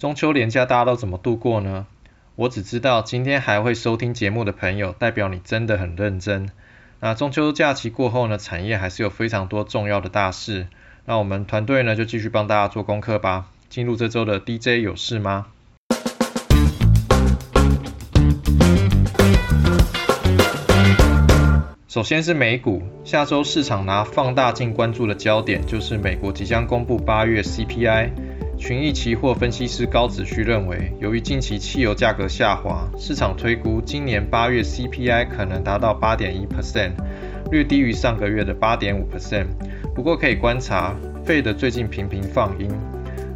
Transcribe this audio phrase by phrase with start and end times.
[0.00, 1.84] 中秋连假大家都怎么度过呢？
[2.34, 6.48] 我只知道今天还会收听节目的朋友，代表你真的很认真。
[7.00, 10.68] 那中秋假期过后呢，产业还是有非常多重要的大事。
[11.04, 13.48] 那我们团队呢就继续帮大家做功课吧。
[13.68, 15.48] 进入这周的 DJ 有事吗？
[21.88, 28.12] 首先是美股，下周市场拿放大镜关注的焦点就是美国即将公布八月 CPI。
[28.60, 36.92] 群益期货分析师高子旭认为，由于近期汽油价格下滑，市场推估今年八月 CPI 可能达到八点一 percent，
[37.50, 39.46] 略低于上个月的八点五 percent。
[39.94, 40.94] 不过可以观察
[41.24, 42.70] 费的最近频频放音，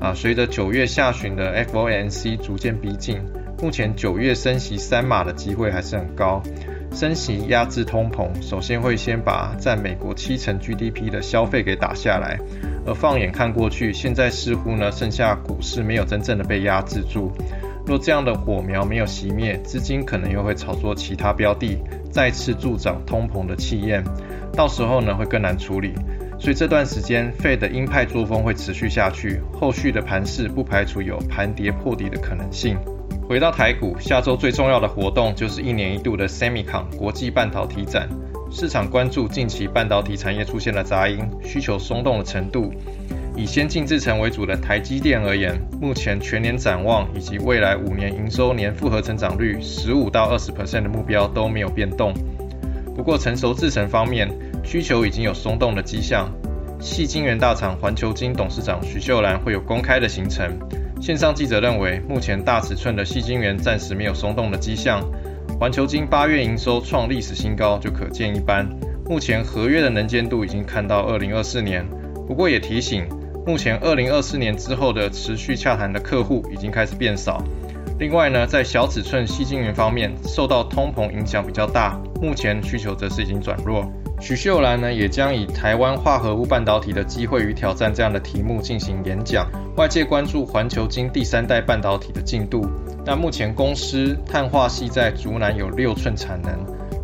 [0.00, 3.20] 啊，随着九月下旬的 FOMC 逐渐逼近，
[3.60, 6.42] 目前九月升息三码的机会还是很高。
[6.92, 12.40] 升息压制通膨，首先会先把占美国七成 GDP 的消费给打下来。
[12.90, 17.30] 而放眼看过去，现在似乎呢剩下股市没有真正的被压制住。
[17.86, 21.78] 若这样的火苗没有熄灭，资金可能又会炒作其他标的，
[22.10, 24.02] 再次助长通膨的气焰。
[24.52, 25.94] 到时候呢会更难处理。
[26.40, 32.76] 所以这段时间费的鹰派作风会持续下去，后续的盘势不排除有盘跌破底的可能性。
[33.28, 38.08] 回到台股，下周最重要的活动就是一年一度的 Semicon 国际半导体展。
[38.52, 42.72] 市场关注近期半导体产业出现了杂音，需求松动的程度。
[43.36, 52.12] 以先进制程为主的台积电而言，目前全年展望以及未来五年营收年复合成长率十五到二十 percent 的目标都没有变动。
[52.96, 54.28] 不过成熟制程方面，
[54.64, 56.28] 需求已经有松动的迹象。
[56.80, 60.50] 细晶圆大厂环球晶董事长徐秀兰会有公开的行程。
[61.00, 65.00] 线上记者认为，目前大尺寸的细晶圆暂时没有松动的迹象。
[65.60, 68.66] 环球金八月营收创历史新高，就可见一斑。
[69.04, 71.86] 目前合约的能见度已经看到二零二四年，
[72.26, 73.06] 不过也提醒，
[73.46, 77.44] 目前二零二四年之后的持续洽谈的客户已经开始变少。
[77.98, 83.84] 另外呢，在小尺寸细金元方面，受到通膨影响比较大，目前需求则是已经转弱。
[84.20, 89.48] 许秀兰呢，也将以台湾化合物半导体的机会与挑战这样的题目进行演讲。
[89.76, 92.66] 外界关注环球晶第三代半导体的进度。
[93.04, 96.52] 那目前公司碳化系在竹南有六寸产能，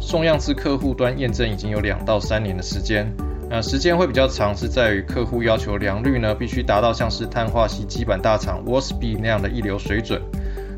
[0.00, 3.06] 送样至客户端验证已经有两到三年的时间。
[3.48, 10.20] 那时间会比较长，是在于客户要求良率呢，必须达到像是碳化系基板大厂 w a s b 那样的一流水准。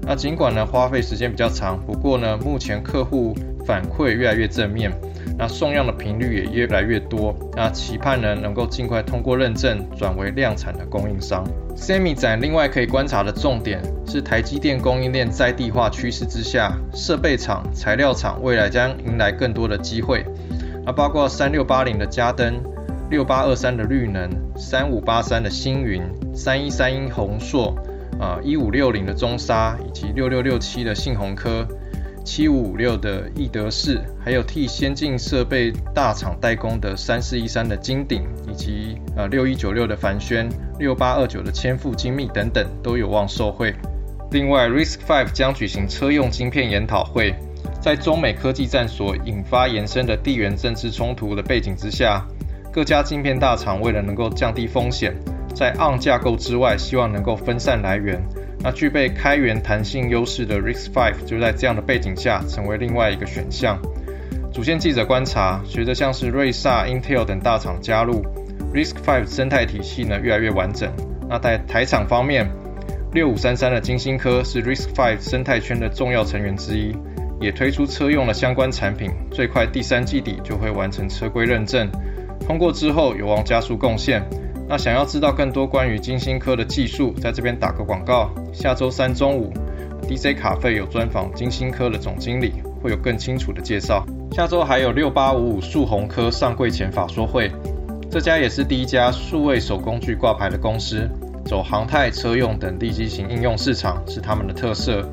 [0.02, 3.34] 那尽管呢花费时间比较长，不过呢目前客户
[3.64, 4.92] 反馈越来越正面。
[5.38, 11.44] 那送样的频率也越来越多，那期盼呢能够尽快通过认证，转为量产的供应商。
[11.76, 20.24] Semi 展另外可以观察的重点是台积电供应链在地化趋势之下，设备厂、材料厂未来将迎来更多的机会。
[20.86, 22.58] 那包括三六八零的嘉登、
[23.10, 26.02] 六八二三的绿能、三五八三的星云、
[26.34, 27.76] 三一三一宏硕、
[28.18, 31.66] 啊一五六零的中沙以及六六六七的信鸿科。
[32.26, 40.48] 七五五六的易德士，还有替先进设备大厂代工的三四一三的金鼎，以及呃六一九六的凡轩、
[40.80, 43.72] 六八二九的千富精密等等，都有望受惠。
[44.32, 47.32] 另外，Risk Five 将举行车用晶片研讨会，
[47.80, 52.26] 在中美科技战所引发延伸的地缘政治冲突的背景之下，
[52.72, 55.14] 各家晶片大厂为了能够降低风险，
[55.54, 58.20] 在 on 架构之外，希望能够分散来源。
[58.66, 63.80] 那具备开源弹性优势的 RISC-V 就在这样的背景下成为另外一个选项。
[64.52, 68.24] 主线记者观察，随着像是瑞萨、Intel 等大厂加入
[68.74, 70.92] ，RISC-V 生态体系呢越来越完整。
[71.28, 72.50] 那在台厂方面，
[73.12, 76.92] 六五三三的金星科是 RISC-V 生态圈的重要成员之一，
[77.40, 81.88] 也推出车用的相关产品，最快第三季底就会完成车规认证，
[82.44, 84.20] 通过之后有望加速贡献。
[84.68, 88.28] 那想要知道更多关于金星科的技术，在这边打个广告。
[88.52, 89.52] 下周三中午
[90.08, 94.04] ，DJ 卡费有专访金星科的总经理，会有更清楚的介绍。
[94.32, 97.48] 下周还有六八五五树红科上柜前法说会，
[98.10, 101.08] 这家也是第一家数位手工具挂牌的公司，
[101.44, 105.08] 走航太、车用等地基型应用市场是他们的特色。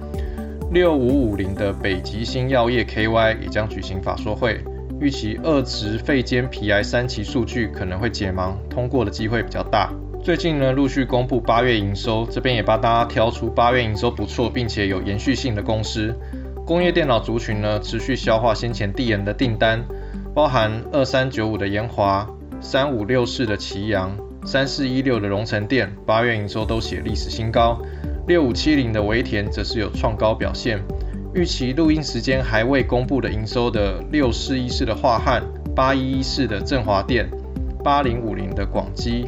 [0.71, 4.59] 六五五零的北极星药业 KY 也将举行法说会。
[4.99, 9.91] 预期二值肺间皮癌三期数据可能会解盲，通过的机会比较大。
[10.23, 16.15] 最近呢，陆续公布八月营收，这边也帮大家挑出八月营收不错并且有延续性的公司。
[16.65, 19.83] 工业电脑族群呢，持续消化先前递延的订单，
[20.33, 22.25] 包含二三九五的延华、
[22.61, 27.77] 三五六四的奇阳、三四一六的荣成电，八月营收都写历史新高。
[28.25, 30.79] 六五七零的维田则是有创高表现。
[31.35, 35.41] 预期录音时间还未公布的营收的六四一四的华汉、
[35.75, 37.27] 八一一四的振华电、
[37.83, 39.25] 八零五零的广基、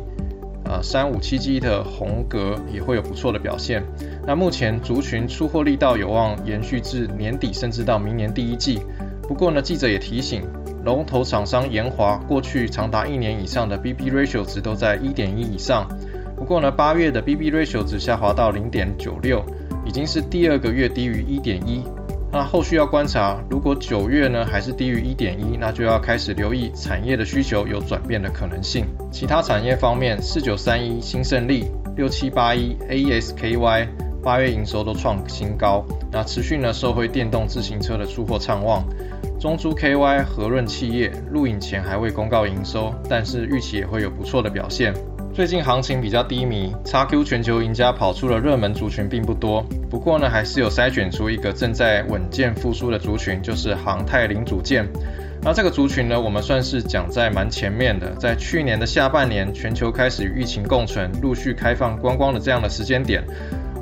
[0.65, 3.83] 呃三五七七的宏格也会有不错的表现。
[4.23, 8.79] 那目前族群出货力道有望延续至年底，甚至到明年第一季。
[9.27, 10.43] 不过呢，记者也提醒，
[10.83, 15.89] 龙头厂商延华过去长达一年以上的 BB ratio 值都在一点一以上。
[16.35, 19.43] 不过呢，八月的 BB ratio 值下滑到零点九六，
[19.85, 21.83] 已经是第二个月低于一点一。
[22.31, 28.85] 那后续要观察，如果九月呢还是低于一点一，那就要开始留意产业的需求有转变的可能性。
[29.09, 31.65] 其他产业方面，四九三一新胜利、
[31.95, 33.87] 六七八一 A S K Y
[34.21, 38.83] 八月营收都创新高，那持续呢受惠电动自行车的出货畅旺。
[39.39, 44.93] 中珠 KY 和润企业录影前还未公告营收，但是预期也会有不错的表现。
[45.35, 54.87] 最近行情比较低迷，XQ 全球赢家跑出了热门族群并不多，不过呢，还是有筛选出一个正在稳健复苏的族群，就是航太零组件。
[55.41, 63.21] 那这个族群呢，我们算是讲在蛮前面的，在去年的下半年，全球开始与疫情共存，陆续开放观光的这样的时间点，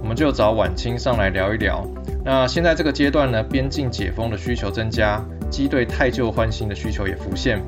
[0.01, 1.85] 我们就找晚清上来聊一聊。
[2.25, 7.61] 那现在这个阶段呢，边境解封的需求增加，机对太旧换新的需求也浮现。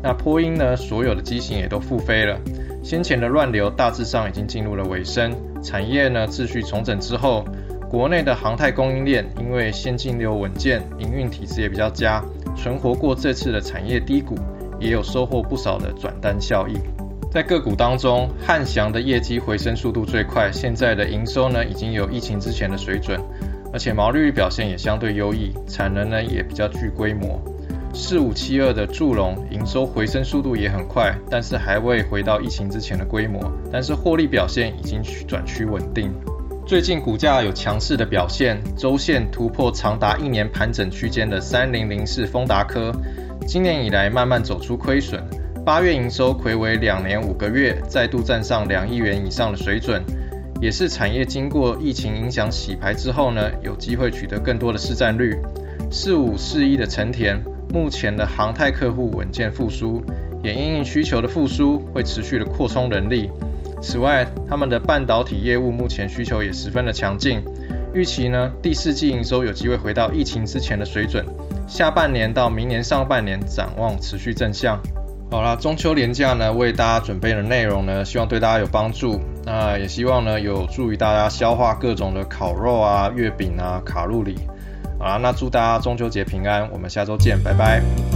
[0.00, 2.38] 那波音呢，所有的机型也都复飞了。
[2.84, 7.42] 先前的乱流大致上已经进入了尾声，产业呢秩序重整之后，
[7.88, 12.22] 国内的航太供应链因为现金流稳健，营运体质也比较佳，
[12.54, 14.34] 存活过这次的产业低谷，
[14.78, 16.74] 也有收获不少的转单效益。
[17.32, 23.18] 在个股当中，汉翔的业绩回升速度最快，现在的营收呢已经有疫情之前的水准，
[23.72, 27.42] 而且毛利率表现也相对优异，产能呢也比较具规模。
[27.94, 36.12] 四五七二的祝融营收回升速度也很快，但是还未回到疫情之前的规模，但是获利表现已经转趋稳定。
[36.66, 42.90] 最近股价有强势的表现，周线突破长达一年盘整区间的三零零四丰达科，
[43.46, 45.22] 今年以来慢慢走出亏损，
[45.64, 50.02] 八月营收回为两年五个月再度站上两亿元以上的水准，
[50.60, 55.38] 也是产业经过疫情影响洗牌之后呢，有机会取得更多的市占率。
[55.92, 57.40] 四五四一的成田。
[57.70, 60.02] 目前的航太客户稳健复苏，
[60.42, 63.30] 也因应需求的复苏，会持续的扩充人力。
[63.82, 67.42] 此外，他们的半导体业务目前需求也十分的强劲，
[67.92, 71.24] 预期呢第四季营收有机会回到疫情之前的水准。
[71.66, 74.80] 下半年到明年上半年展望持续正向。
[75.30, 79.20] 好啦，中秋连假呢为大家准备的内容呢，希望对大家有帮助。
[79.44, 84.36] 那也希望呢有助于大家消化各种的烤肉啊、月饼啊、卡路里。
[85.04, 88.13] 好，那祝大家中秋节平安，我们下周见，拜拜。